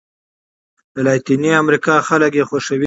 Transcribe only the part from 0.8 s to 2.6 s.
د لاتیني امریکا خلک یې